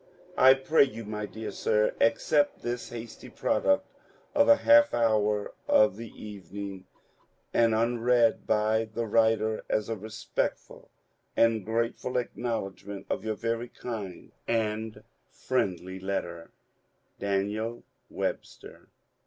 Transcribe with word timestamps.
I 0.39 0.55
pray 0.55 0.83
you, 0.85 1.05
my 1.05 1.27
dear 1.27 1.51
sir, 1.51 1.93
accept 2.01 2.63
this 2.63 2.89
hasty 2.89 3.29
product 3.29 3.85
of 4.33 4.49
a 4.49 4.55
half 4.55 4.95
hour 4.95 5.53
of 5.67 5.95
the 5.95 6.09
evening, 6.19 6.87
and 7.53 7.75
unread 7.75 8.47
by 8.47 8.85
the 8.85 9.05
writer, 9.05 9.63
as 9.69 9.89
a 9.89 9.95
respectful 9.95 10.89
and 11.37 11.63
grateful 11.63 12.17
acknowledgment 12.17 13.05
of 13.11 13.23
your 13.23 13.35
very 13.35 13.67
kind 13.67 14.31
and 14.47 15.03
friendly 15.29 15.99
letter. 15.99 16.49
Daniel 17.19 17.83
Webster. 18.09 18.87